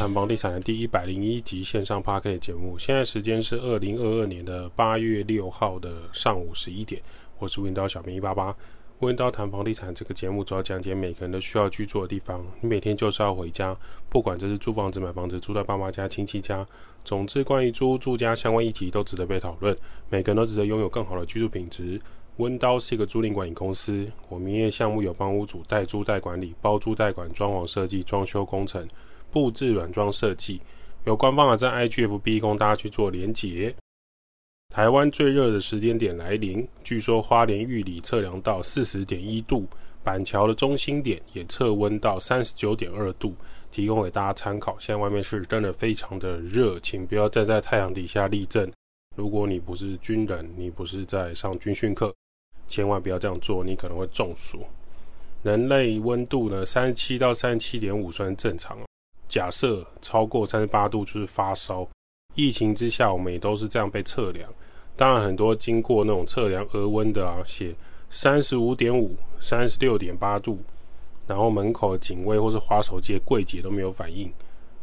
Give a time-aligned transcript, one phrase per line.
[0.02, 2.78] 《谈房地产》的第一百零一集线上 Podcast 节目。
[2.78, 7.02] 现在时间是二零二二年的八月六号的上午十一点。
[7.38, 8.56] 我是温刀小明一八八。
[9.00, 12.42] 温刀谈房地产这个节目主要讲解每个人都需要居住的地方。
[12.62, 13.76] 你每天就是要回家，
[14.08, 16.66] 不管这是租房子、买房子、住在爸妈家、亲戚家，
[17.04, 19.76] 总之关于租住家相关议题都值得被讨论。
[20.08, 22.00] 每个人都值得拥有更好的居住品质。
[22.38, 28.88] 温刀是一个租赁管理公司，我们营业项目有帮屋主代租代管理、包租代管、装潢设计、装修工程、
[29.30, 30.60] 布置软装设计。
[31.04, 33.74] 有官方网站 IGFB 供大家去做连结。
[34.68, 39.66] 台湾最热的时间点来临，据说花莲玉里测量到四十点一度，
[40.04, 43.34] 板桥的中心点也测温到三十九点二度，
[43.72, 44.76] 提供给大家参考。
[44.78, 48.70] 现在外面是真的非常的热，请不要站在太阳底下立正。
[49.16, 52.14] 如果你不是军人，你不是在上军训课，
[52.68, 54.60] 千万不要这样做，你可能会中暑。
[55.42, 58.78] 人类温度呢，三十七到三十七点五算正常，
[59.30, 61.88] 假设超过三十八度就是发烧。
[62.34, 64.52] 疫情之下，我们也都是这样被测量。
[64.96, 67.72] 当然，很多经过那种测量额温的啊，写
[68.10, 70.58] 三十五点五、三十六点八度，
[71.26, 74.30] 然后门口的警卫或是花手机的柜姐都没有反应，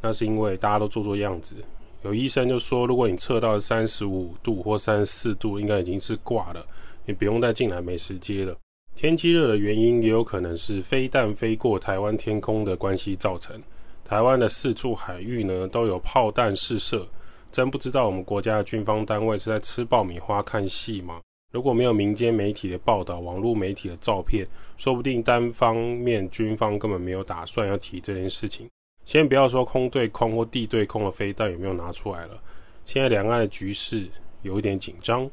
[0.01, 1.55] 那是因为大家都做做样子。
[2.03, 6.65] 有医生就说，如果你测到三十五度或三十四度，应该已经是挂了，
[7.05, 8.55] 你不用再进来美食街了。
[8.95, 13.61] 天气热的原因也有可能是飞弹飞过台湾天空的关系造成。
[14.07, 17.05] 台湾的四处海域呢，都有炮弹试射。
[17.51, 21.19] 真不知道我们国家的军方单位是在吃爆米花看戏吗？
[21.51, 24.47] 如果没有民间媒体的报道、网络媒体的照片，
[24.77, 28.69] 说不定单方面军方根本没有打算要提这件事情。
[29.03, 32.41] 先不要说空对空或地对空的飞弹有没有拿出来了，
[32.85, 34.07] 现在两岸的局势
[34.41, 35.29] 有一点紧张。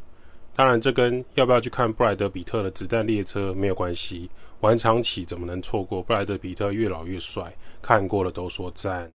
[0.56, 4.30] 当然，这跟要不要去看布莱德彼特的子弹列车没有关系。
[4.60, 6.00] 晚场起怎么能错过？
[6.00, 7.52] 布莱德彼特越老越帅，
[7.82, 9.10] 看过了都说赞。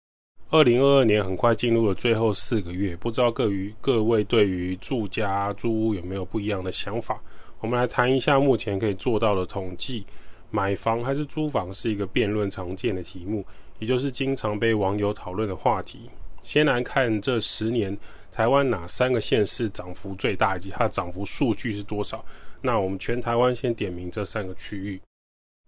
[0.50, 7.22] 二零二二年很快进入了最后四个月，不知道各于各位对于住家租屋有没有不一样的想法？
[7.62, 10.06] 我们来谈一下目前可以做到的统计。
[10.52, 13.46] 买房还是租房是一个辩论常见的题目，
[13.78, 16.10] 也就是经常被网友讨论的话题。
[16.44, 17.96] 先来看这十年
[18.32, 22.24] 台湾哪三个县市涨幅最大，以及它的涨幅数据是多少？
[22.62, 25.02] 那我们全台湾先点名这三个区域。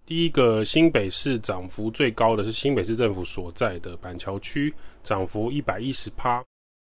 [0.05, 4.73] 第一个新北市涨幅最高的是新北市政府所在的板桥区，
[5.03, 6.44] 涨幅一百一十趴。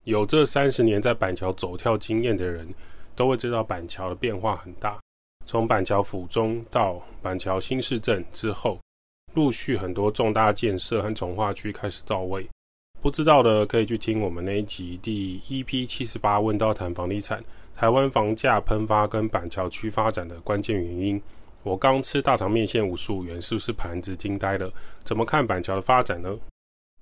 [0.03, 2.67] 有这三十年在板桥走跳经验的人，
[3.15, 4.99] 都会知道板桥的变化很大。
[5.45, 8.79] 从板桥府中到板桥新市镇之后，
[9.33, 12.47] 陆续很多重大建设和重划区开始到位。
[13.05, 17.39] 不知道的可以去听我们那一集第一 P 七十八，温叨谈房地产，
[17.75, 21.21] 台湾房价喷发跟板桥区发展的关键原因。
[21.61, 24.71] 我刚吃大肠面线五十五元，是不是盘子惊呆了？
[25.03, 26.35] 怎么看板桥的发展呢？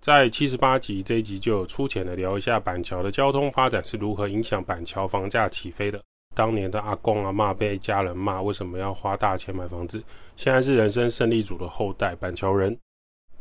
[0.01, 6.03] 在七十八集这一集就有粗浅的聊一下板桥的交通发展是如何影响板桥房价起飞的。
[6.35, 10.03] 当年的阿公阿嬷被家人骂为什么要花大钱买房子，
[10.35, 12.77] 现在是人生胜利组的后代板桥人。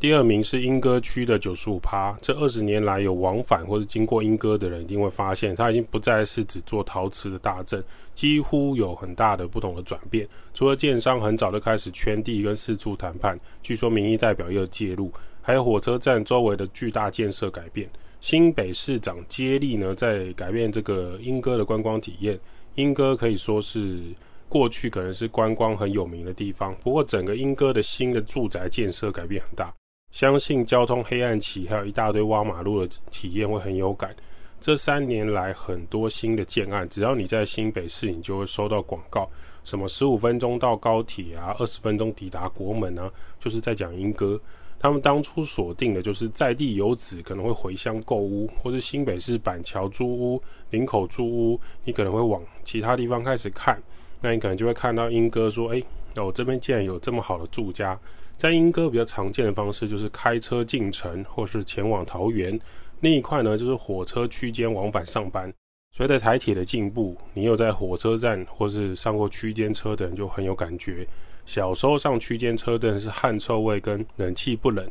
[0.03, 7.81] 第二名是莺歌区的九十五趴，这二十年来有往返或者经过莺歌的人一定会发现，它已经不再是只做陶瓷的大镇，
[8.13, 10.29] 几乎有很大的不同的转变。
[10.53, 15.09] 除了建商很早就开始圈地跟四处谈判，据说民意代表也有介入，
[15.41, 17.89] 还有火车站周围的巨大建设改变。
[18.21, 22.37] 新北市长接力呢，在改变这个莺歌的观光体验。
[22.75, 24.01] 莺歌可以说是
[24.49, 29.73] 过去可能是观光很有名的地方，不过整个莺歌的新的住宅建设改变很大。
[30.13, 34.15] 相信交通黑暗期还有一大堆挖马路的体验会很有感。
[34.61, 39.29] 这三年来很多新的建案，只要你在新北市，你就会收到广告，
[39.65, 44.39] 什么十五分钟到高铁啊，二十分钟抵达国门啊，就是在讲莺歌。
[44.79, 53.83] 他们当初锁定的就是在地游子可能会回乡购屋，或是新北市板桥租屋、林口租屋，你可能会往其他地方开始看，
[54.21, 55.83] 那你可能就会看到莺歌说，哎，
[56.17, 57.99] 我这边竟然有这么好的住家。
[58.43, 62.59] 在莺歌比较常见的方式就是开车进城，或是前往桃园。
[62.99, 65.49] 另一块呢，就是火车区间往返上班。
[65.93, 71.07] 随着台铁的进步，你有在火车站或是上过区间车的人就很有感觉。
[71.47, 74.91] 小时候上区间车的是汗臭味跟冷气不冷，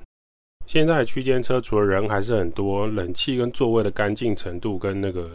[0.66, 5.30] 现在区间车除了人还是很多，冷气跟座位的干净程度跟那个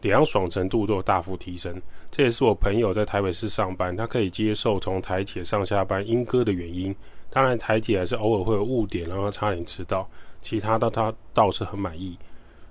[0.00, 1.78] 凉爽程度都有大幅提升。
[2.10, 6.96] 这也是我朋友在台北市上班，他可以接受从台铁上下班莺歌的原因。
[7.30, 10.08] 当然，台铁还是偶尔会有误点，让他差点迟到。
[10.40, 12.18] 其他的他倒是很满意。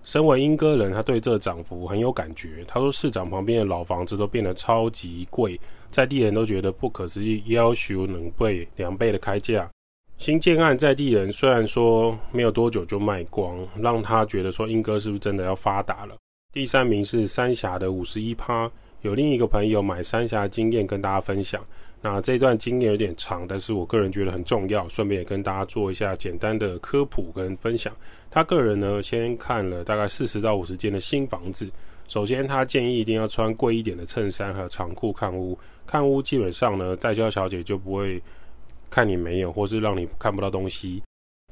[0.04, 2.64] 身为英哥人，他对这涨幅很有感觉。
[2.68, 5.60] 他说，市场旁边的老房子都变得超级贵，
[5.92, 9.70] 在地人都觉得不可思议，要求能倍两倍的开价。
[10.18, 16.16] 新建案在地人虽然说没有多久就卖光，让他觉得说英哥是不是真的要发达了？
[16.52, 18.70] 第三名是三峡的五十一趴，
[19.02, 21.64] 有另一个朋友买三峡的经验跟大家分享。
[22.02, 27.94] 那这段经验有点长，但是我个人觉得很重要，顺便也跟大家做一下简单的科普跟分享。
[28.32, 31.70] 他个人呢，先看了大概四十到五十间的新房子。
[32.08, 35.58] 首先，他建议一定要穿贵一点的衬衫还有长裤看屋。
[35.86, 38.22] 看屋基本上呢，代销小姐就不会
[38.90, 41.04] 看你没有，或是让你看不到东西。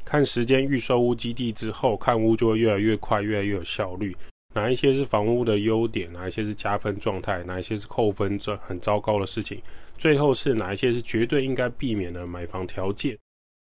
[0.06, 4.16] 看时间预售屋基地之后，看屋就会越来越快，越来越有效率。
[4.58, 6.12] 哪一些是房屋的优点？
[6.12, 7.44] 哪一些是加分状态？
[7.44, 9.62] 哪一些是扣分这很糟糕的事情？
[10.00, 13.16] 最后是哪一些是绝对应该避免的买房条件？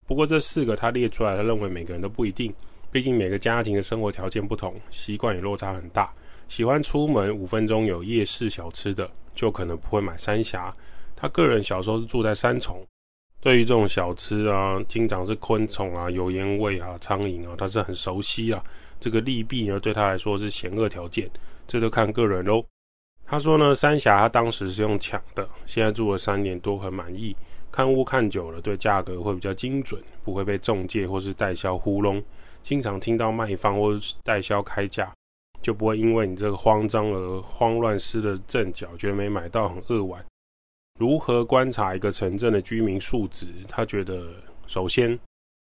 [0.08, 2.54] 不过这四个他列出来，他认为每个人都不一定，
[2.90, 6.10] 毕竟每个家庭的生活条件不同，习惯也落差很大。
[6.48, 10.74] 喜欢出门五分钟有夜市小吃的，就可能不会买三峡。
[11.18, 12.82] 他个人小时候是住在三重，
[13.42, 18.64] 对于这种小吃啊，经常是昆虫啊、油烟味啊、苍蝇啊，他是很熟悉啊。
[19.00, 21.30] 这个利弊呢，对他来说是险恶条件，
[21.68, 22.66] 这都看个人喽。
[23.26, 27.36] 他说呢，三峡他当时是用抢的，现在住了三年多，很满意。
[27.70, 32.24] 看屋看久了，对价格会比较精准，不会被中介或是代销糊弄。
[32.62, 35.14] 经常听到卖方或是代销开价，
[35.62, 40.26] 就不会因为你这个慌张而慌乱失了阵脚，觉得没买到很扼腕。
[40.98, 43.48] 如何观察一个城镇的居民素质？
[43.68, 44.28] 他觉得
[44.66, 45.20] 首先。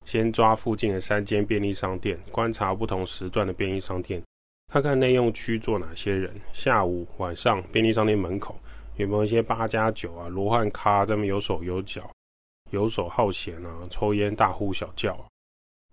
[0.06, 4.22] 先抓附近的三间便利商店，观察不同时段的便利商店，
[4.72, 6.32] 看看内用区坐哪些人。
[6.52, 8.56] 下午、晚上，便利商店门口
[8.98, 12.08] 有没有一些八加九啊、罗汉咖这么有手有脚、
[12.70, 15.26] 游手好闲啊、抽烟大呼小叫啊？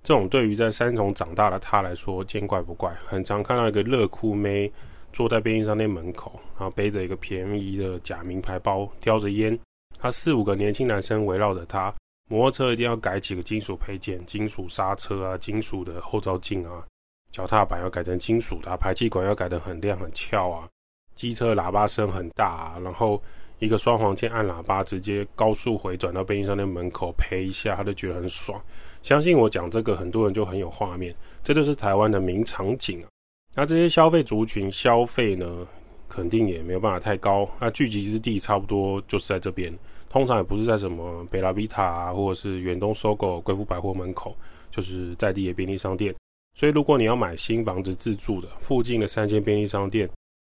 [0.03, 2.93] 这种对于在三重长大的他来说，见怪不怪。
[3.07, 4.71] 很常看到一个乐酷妹
[5.11, 9.57] 坐在便利商店门口，然后背着一个便宜的假名牌包，叼着烟，
[9.97, 11.91] 他四五个年轻男生围绕着他。
[12.27, 16.83] 摩托车一定要改几个金属配件，金属刹车啊，金属的后照镜啊，
[17.31, 20.67] 脚踏板要改成金属的，排气管要改得很亮很翘啊，
[21.15, 23.21] 机车喇叭声很大啊，然后
[23.59, 28.59] 一个双黄键按喇叭，直接高速回转到便利商店门口呸一下，他就觉得很爽。
[29.01, 33.07] 相信我讲这个，很多人就很有画面，这就是台湾的名场景啊。
[33.53, 35.67] 那这些消费族群消费呢，
[36.13, 39.73] 肯定也没有办法太高，那聚集之地差不多就是在这边。
[40.11, 44.35] 通常也不是在什么贝拉比塔啊，或者是远东 SOGO 贵妇百货门口，
[44.69, 46.13] 就是在地的便利商店。
[46.55, 50.07] 所以，如果你要买新房子自住的，附近的三间便利商店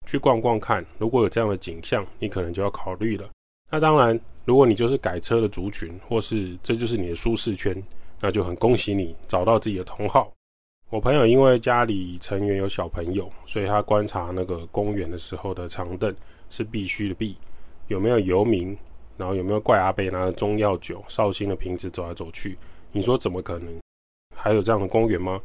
[0.06, 3.28] 去逛逛看，如果有这样的景象，你可能就要考虑了。
[3.70, 7.76] 那当然，如果你就是改车的族群，或是这就是你的舒适圈，
[8.18, 10.32] 那就很恭喜你找到自己的同好。
[10.90, 16.12] 我朋友因为家里成员有小朋友，所以他观察那个公园的时候的长凳
[16.48, 17.36] 是必须的必，
[17.86, 18.76] 有没有游民？
[19.16, 22.58] 然后有没有怪阿伯拿着中药酒、绍兴的瓶子走来走去？
[22.90, 23.72] 你说怎么可能？
[24.34, 25.40] 还有这样的公园吗？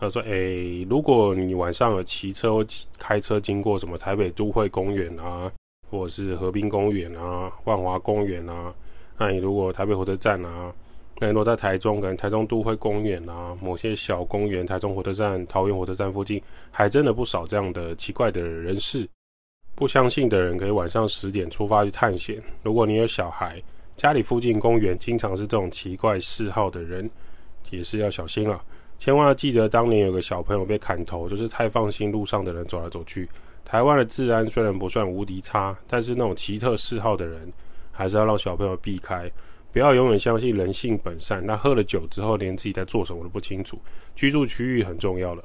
[0.00, 2.66] 他说：“诶，如果你晚上有骑车或
[2.98, 5.52] 开车经过什么台北都会公园啊，
[5.88, 8.74] 或者是河滨公园啊、万华公园啊，
[9.16, 10.72] 那你如果台北火车站啊，
[11.20, 19.08] 那你如果在台中，可能台中都会公园啊，某些小公园，台中火车站、桃园火车站附近，还真的不少这样的奇怪的人士。”
[19.74, 22.42] 不相信的人可以晚上十点出发去探险。
[22.64, 23.62] 如果你有小孩，
[23.94, 27.08] 家里附近公园经常是这种奇怪嗜好的人，
[27.70, 28.60] 也是要小心了。
[28.98, 33.28] 千万要记得，当年有个小朋友被砍头，就是太放心路上的人走来走去。
[33.64, 37.52] 台湾的治安虽然不算无敌差，但是那种奇特嗜好的人，
[37.92, 39.30] 还是要让小朋友避开。
[39.72, 41.44] 不要永远相信人性本善。
[41.44, 43.80] 那喝了酒之后，连自己在做什么都不清楚。
[44.14, 45.44] 居住区域很重要了。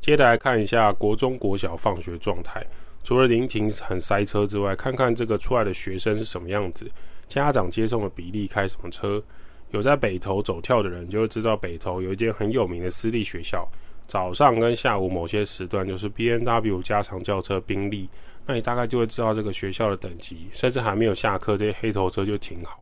[0.00, 2.66] 接着来看一下国中国小放学状态。
[3.02, 6.90] 除了临停很塞车之外，看看这个出来的学生是什么样子，
[7.26, 9.22] 家长接送的比例开什么车。
[9.70, 13.66] 有在北投走跳的人就会知道，北投有一间很有名的私立学校，
[14.06, 18.06] 早上跟下午某些时段就是 B N W 加长轿车、宾利，
[18.44, 20.48] 那你大概就会知道这个学校的等级。
[20.52, 22.80] 甚至还没有下课，这些黑头车就停好，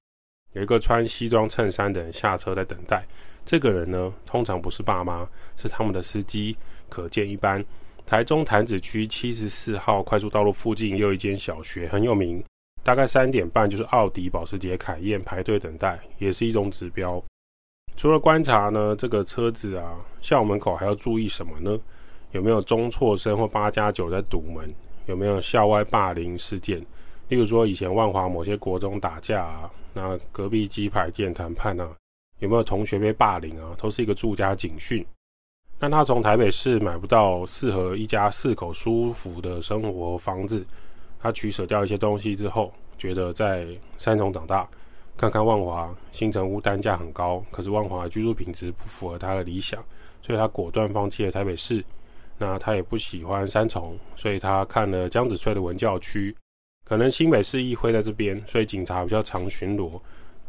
[0.52, 3.06] 有一个穿西装衬衫的人下车在等待。
[3.44, 5.26] 这个人呢，通常不是爸妈，
[5.56, 6.56] 是他们的司机，
[6.88, 7.64] 可见一斑。
[8.04, 12.42] 台中潭子区七十四号快速道路附近有一间小学很有名，
[12.82, 17.22] 大概三点半就是奥迪、保时捷、凯宴排队等待，也是一种指标。
[17.96, 21.78] 除了观察呢，这个车子啊，校门口还要注意什么呢？
[22.32, 24.72] 有没有中辍生或八加九在堵门？
[25.06, 26.78] 有没有校外霸凌事件？
[27.28, 31.90] 例如说以前万华某些国中打架啊，那隔壁鸡排店谈判啊，
[32.38, 33.74] 有没有同学被霸凌啊？
[33.76, 35.04] 都是一个住家警讯。
[35.76, 40.64] 但他从台北市买不到适合一家四口舒服的生活房子，
[41.18, 44.64] 他取舍掉一些东西之后，觉得在三重长大，
[45.16, 49.82] 看看万华新成屋单价很高，可是万华居住品质不符合他的理想，
[50.22, 51.84] 所以他果断放弃了台北市。
[52.40, 56.32] 那他也不喜欢三重，所以他看了江子翠的文教区。
[56.88, 60.00] 可能新北市议会在这边，所以警察比较常巡逻，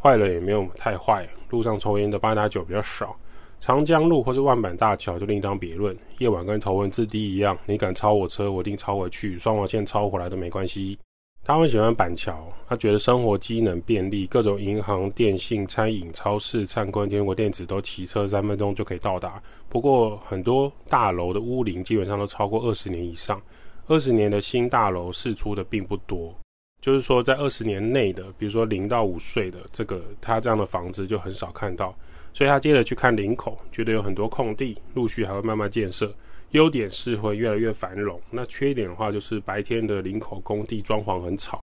[0.01, 3.15] 坏人也没有太坏，路上抽烟的八加九比较少。
[3.59, 10.97] 长江路或是万板大桥就另当别论，夜晚跟头文字 D 一样，你敢超我车，我一定超回去，双黄线超回来都没关系。
[11.43, 19.41] 他很喜欢板桥，他觉得生活机能便利，各种银行、电信、餐饮、超市、灿坤、天国电子都骑车三分钟就可以到达。
[19.67, 23.41] 不过很多大楼的屋龄基本上都超过二十年以上，
[23.89, 26.33] 二十年的新大楼释出的并不多。
[26.79, 31.93] 就是说，在二十年内的，比如说零到五岁的这个，他这样的房子就很少看到。
[32.31, 36.13] 所以他接着去看林口，觉得有很多空地，陆续还会慢慢建设。
[36.51, 41.59] 优点是会越来越繁荣，那缺点的话就是白天的林口工地装潢很吵，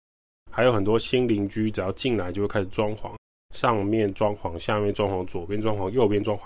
[0.51, 3.11] 还有很多新邻居只要进来就会开始装潢，
[3.53, 6.41] 上面装潢，下面装潢，左边装潢，右边装潢。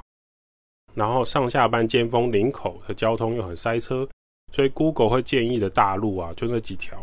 [0.93, 4.07] 然后上下班尖峰林口的交通又很塞车，
[4.51, 6.97] 所以 Google 会建议的大路啊就那几条。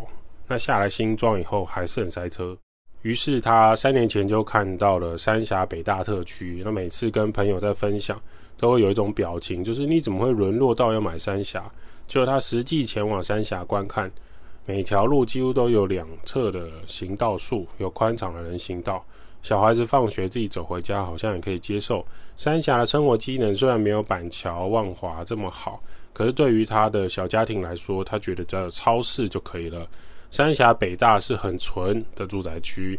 [0.48, 2.56] 那下来新庄以后还是很塞车。
[3.02, 8.20] 于是他三年前就看到了三峡北大特区，那每次跟朋友在分享，
[8.56, 11.64] 都会有一种表情，就是你怎么会沦落到要买三峡？
[12.08, 14.10] 就他实际前往三峡观看，
[14.64, 19.04] 每条路几乎都有两侧的行道树，有宽敞的人行道，
[19.46, 22.04] 小孩子放学自己走回家好像也可以接受。
[22.34, 25.80] 三峡的生活机能虽然没有板桥、万华这么好，
[26.12, 29.86] 可是对于他的小家庭来说，他觉得只要有超市就可以了。
[30.32, 32.98] 三峡北大是很纯的住宅区，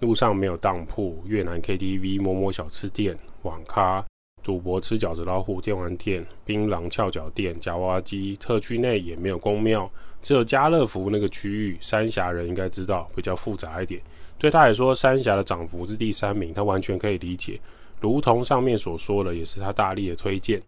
[0.00, 4.04] 路上没有当铺、越南 KTV、某某小吃店、网咖、
[4.44, 8.36] 赌博、吃饺子老虎、电玩店、槟榔翘脚店、夹娃娃机。
[8.36, 11.78] 特区内也没有公庙，只有家乐福那个区域。
[11.80, 14.00] 三峡人应该知道比较复杂一点。
[14.38, 17.58] 对他来说，三峡的涨幅是第三名，他完全可以理解。
[18.00, 20.60] 如同上面所说的，也是他大力的推荐。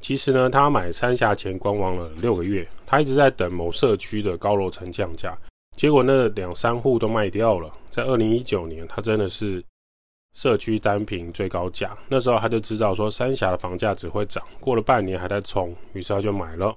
[0.00, 5.36] 其实呢，他买三峡前观望了六个月，他一直在等某社区的高楼层降价，
[5.76, 7.70] 结果那两三户都卖掉了。
[7.90, 9.62] 在二零一九年，他真的是
[10.34, 16.74] 社区单品最高价，那时候他就知道说三峡的房价只会涨，过了半年还在冲，于是他就买了。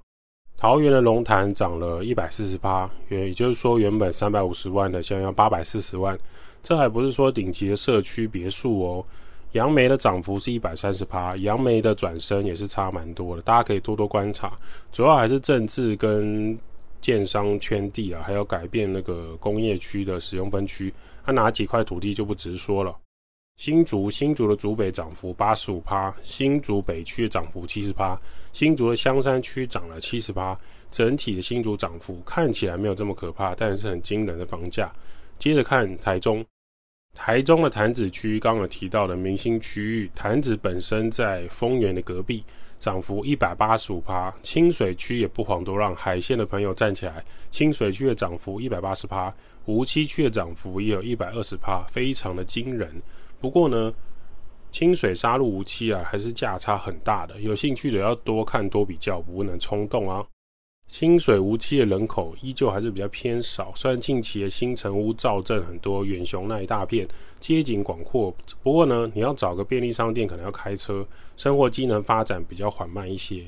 [0.57, 6.17] 桃园的龙潭涨了一百四十八，也也就是说原本三百五十万的现在要八百四十万，
[6.61, 9.05] 这还不是说顶级的社区别墅哦。
[9.51, 14.53] 杨梅的涨幅是一百三十八，杨梅的转身也是差蛮多的，大家可以多多观察。
[14.91, 16.57] 主要还是政治跟
[17.01, 20.93] 建商圈地啊，还有改变那个工业区的使用分区，
[21.25, 22.95] 他、啊、哪几块土地就不直说了。
[23.55, 28.19] 新竹新竹的竹北涨幅八十五趴，新竹北区的涨幅七十趴，
[28.51, 30.55] 新竹的香山区涨了七十趴，
[30.89, 34.91] 整体的新竹涨幅看起来没有这么可怕，但是很惊人的房价。
[35.37, 36.43] 接着看台中。
[37.15, 42.43] 台中的潭子区，刚刚有提到的明星区域，潭子本身在丰原的隔壁，
[42.79, 44.33] 涨幅一百八十五趴。
[44.41, 49.31] 清水区也不遑多让，海线的朋友站起来，清水区的涨幅一百八十趴，
[49.65, 52.91] 梧栖区的涨幅也有一百二十趴，非常的惊人。
[53.43, 53.93] 不过呢，
[54.71, 60.25] 清水杀戮无期啊，还是价差很大的，有兴趣的要多看多比较，不能冲动啊。
[60.87, 67.05] 清水无期的人口依旧还是比较偏少，虽然近期的新城屋造镇很多，远雄那一大片
[67.41, 73.43] 街景广阔，不过呢，你要找个便利商店可能要开车，生活机能发展比较缓慢一些。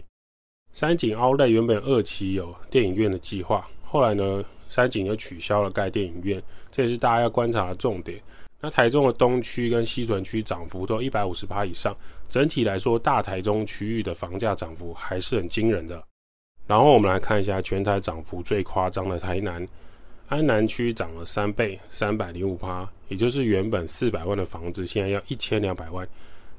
[0.74, 8.22] 山景奥莱原本二期有电影院的计划，后来呢，山景又取消了盖电影院，这也是大家要观察的重点。
[8.62, 11.96] 那台中的东区跟西屯区涨幅都一百五十趴以上，
[12.30, 16.02] 整体来说，大台中区域的房价涨幅还是很惊人的。
[16.66, 19.64] 然后我们来看一下全台涨幅最夸张的台南，
[20.30, 26.08] 安南区涨了三倍，三百零五趴，也就是原本四百万的房子，现在要一千两百万。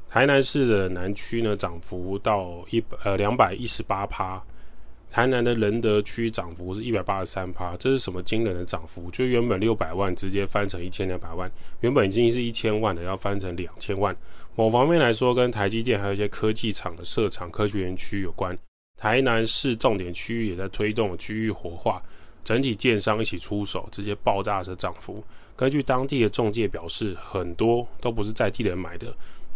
[0.08, 4.40] 台南市的南区呢，涨幅到一百呃两百一十八趴。
[5.10, 9.10] 台南的仁德区涨幅是一百八十三趴，这是什么惊人的涨幅？
[9.10, 14.14] 就原本六百万直接翻成一千两百万，原本已经是一千万的，要翻成两千万。
[14.54, 18.56] 某方面来说，跟台积电还有一些科技厂的设厂科学园区有关。
[18.98, 22.00] 台南市重点区域也在推动区域活化，
[22.44, 25.22] 整体建商一起出手，直接爆炸式涨幅。
[25.54, 29.14] 根据当地的中介表示，很多都不是在地人买的。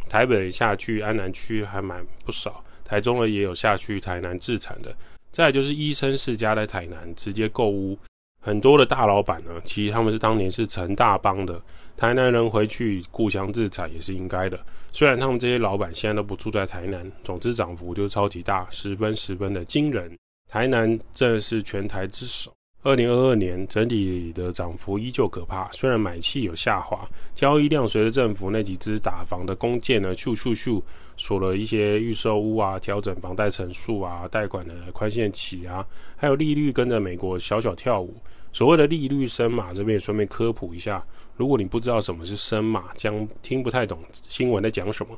[0.09, 4.95] 台北下去、安南区还蛮不少，台中呢也有下去台南自产的。
[5.31, 7.99] 再就是医生世家在台南直接购屋。
[8.43, 11.61] 很多的大老板呢，其实他们是当年是成大帮的，
[11.95, 14.59] 台南人回去故乡自产也是应该的。
[14.91, 20.11] 虽然他们这些老板现在都不住在台南，总之涨幅就超级大，十分十分的惊人。
[20.49, 22.51] 台南正是全台之首。
[22.83, 30.81] 二零二二年整体的涨幅依旧可怕，虽然买气有下滑，交易量随着政府那几支打房的弓箭呢，咻咻咻
[31.21, 35.87] 锁了一些预售屋啊，调整房贷成数啊，贷款的宽限期啊，
[36.17, 38.17] 还有利率跟着美国小小跳舞。
[38.53, 41.05] 所谓的利率升码，这边也顺便科普一下，
[41.37, 45.15] 如果你不知道什么是升码，将听不太懂新闻在讲什么。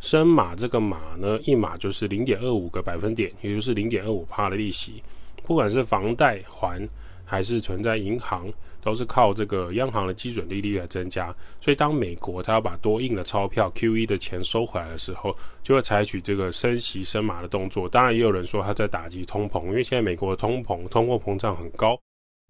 [0.00, 5.02] 升码这个码呢，一码就是零点二五个百分点，也就是零点二五趴的利息，
[5.44, 6.88] 不管是房贷还。
[7.32, 8.46] 还是存在银行，
[8.82, 11.34] 都是靠这个央行的基准利率来增加。
[11.62, 17.88] 所以，当美国它要把多印的钞票 QE 的钱收回来的时候，就会采取这个升息升码的动作。
[17.88, 21.98] 当然，也有人说它在打击通膨，因为现在美国的通膨通货膨胀很高。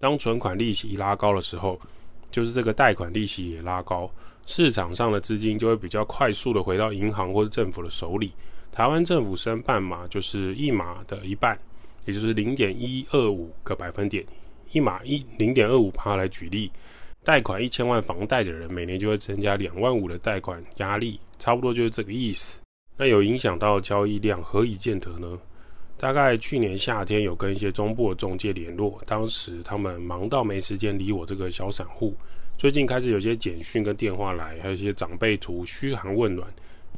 [0.01, 1.81] 当存款利息一拉高的时候，
[2.33, 4.11] 就是这个贷款利息也拉高，
[4.45, 8.33] 市场上的资金就会比较快速的回到银行或者政府的手里。
[8.73, 11.57] 台湾政府升半码就是一码的一半，
[12.05, 14.27] 也就是零点一二五个百分点。
[14.73, 16.71] 一码一零点二五趴来举例，
[17.23, 22.61] 贷款一千万房贷的人，每年就会增加两万五的贷款压力，差不多就是这个意思。
[22.97, 25.39] 那有影响到交易量，何以见得呢？
[25.99, 32.15] 大概去年夏天有跟一些中部的中介联络，当时他们忙到没时间理我这个小散户。
[32.59, 36.49] 最近开始有些简讯跟电话来，还有一些长辈图嘘寒问暖，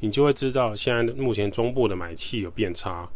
[0.01, 3.07] 你就会知道现在目前中部的买气有变差，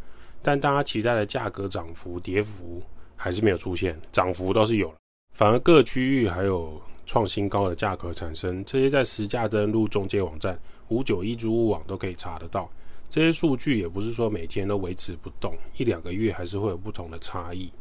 [0.42, 2.82] 但大家期待的价格涨幅跌幅。
[3.18, 4.96] 还是没有出现，涨幅倒是有了，
[5.34, 10.58] 反而各区域还有创新高的价格产生，这些在实价登录中介网站
[10.88, 12.68] 五九一租屋网都可以查得到。
[13.08, 17.72] 这些数据也不是说每天都维持不动，一两个月还是会有不同的差异。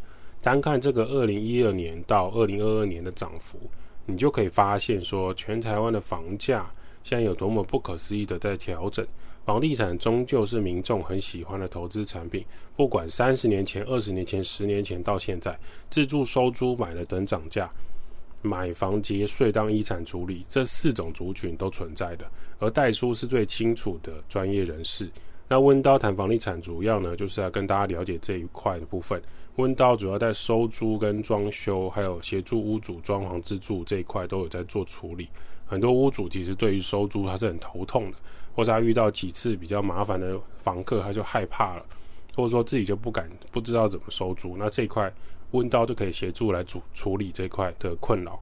[0.42, 3.60] 单看这个二零一二年到二零二二年的涨幅，
[4.06, 6.70] 你就可以发现说，全台湾的房价
[7.04, 9.06] 现在有多么不可思议的在调整。
[9.48, 12.44] 房地产终究是民众很喜欢的投资产品，
[12.76, 15.58] 不管三十年前、二十年前、十年前到现在，
[15.90, 17.70] 自住、收租、买了等涨价，
[18.42, 22.30] 买房节税当遗产处理，这四种族群都存在的。
[22.60, 25.10] 而代书是最清楚的专业人士。
[25.48, 29.22] 那温刀谈房地产主要呢，就是要跟大家了解这一块的部分。
[29.56, 35.30] 温刀主要在收租跟装修，还有协助屋主装潢自住这一块都有在做处理。
[35.66, 38.18] 很多屋主其实对于收租他是很头痛的。
[38.58, 41.86] 或者他遇到几次比较麻烦的房客，他就害怕了，
[42.36, 44.56] 或者说自己就不敢，不知道怎么收租。
[44.58, 45.14] 那这块
[45.52, 48.40] 温刀就可以协助来处处理这块的困扰。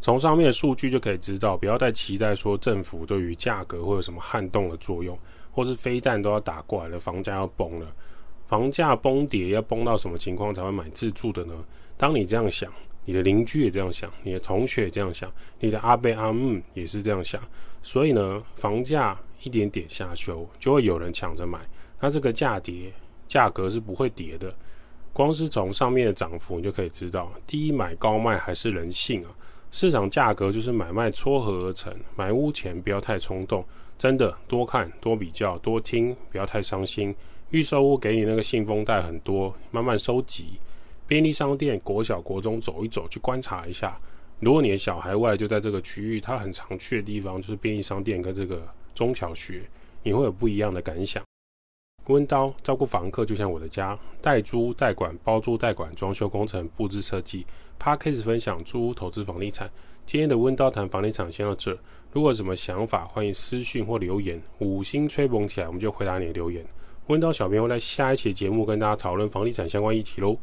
[0.00, 5.18] 从上面的数据就可以知道，不要再期待说政府对于价格会有什么撼动的作用，
[5.50, 7.92] 或是飞弹都要打过来了，房价要崩了。
[8.46, 11.54] 房价崩跌要崩到什么情况才会买自住的呢？
[11.96, 12.72] 当你这样想，
[13.04, 17.42] 你的邻居也这样想，你的同学也这样想，你的阿伯阿姆也是这样想。
[17.82, 21.58] 所以呢，房价一点点下修，就会有人抢着买。
[22.00, 22.92] 那这个价跌，
[23.26, 24.54] 价格是不会跌的。
[25.12, 29.30] 光是从上面的涨幅，你就可以知道，低买高卖还是人性啊。
[29.70, 33.64] 市场价格就是买卖撮合而成，买屋前不要太冲动，
[33.98, 37.14] 真的多看多比较多听，不要太伤心。
[37.50, 40.58] 预售屋给你那个信封袋很多，慢慢收集。
[41.06, 43.98] 便利商店、国小、国中走一走，去观察一下。
[44.40, 49.62] 如果你的小孩未来就在这个区域，他很常去的地方就是便利商店跟这个中小学，
[50.02, 51.22] 你会有不一样的感想。
[52.06, 57.44] 温刀照顾房客就像我的家，代租代管、包租代管、装修工程、布置设计。
[57.78, 59.70] Podcast 分享租屋投资房地产。
[60.06, 61.76] 今天的温刀谈房地产先到这。
[62.12, 64.40] 如果有什么想法，欢迎私讯或留言。
[64.60, 66.64] 五星吹捧起来，我们就回答你的留言。
[67.08, 70.38] 温刀小编会在下一期节目跟大家讨论房地产相关议题喽。